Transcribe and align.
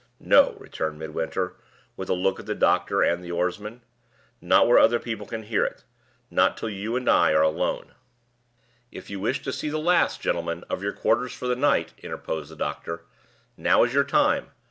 "No!" 0.19 0.55
returned 0.57 0.97
Midwinter, 0.97 1.57
with 1.95 2.09
a 2.09 2.15
look 2.15 2.39
at 2.39 2.47
the 2.47 2.55
doctor 2.55 3.03
and 3.03 3.21
his 3.21 3.31
oarsmen. 3.31 3.83
"Not 4.41 4.65
where 4.67 4.79
other 4.79 4.97
people 4.97 5.27
can 5.27 5.43
hear 5.43 5.63
it 5.63 5.83
not 6.31 6.57
till 6.57 6.71
you 6.71 6.95
and 6.95 7.07
I 7.07 7.33
are 7.33 7.43
alone." 7.43 7.93
"If 8.91 9.11
you 9.11 9.19
wish 9.19 9.43
to 9.43 9.53
see 9.53 9.69
the 9.69 9.77
last, 9.77 10.19
gentlemen, 10.19 10.63
of 10.71 10.81
your 10.81 10.93
quarters 10.93 11.33
for 11.35 11.45
the 11.45 11.55
night," 11.55 11.93
interposed 11.99 12.49
the 12.49 12.55
doctor, 12.55 13.03
"now 13.55 13.83
is 13.83 13.93
your 13.93 14.03
time! 14.03 14.49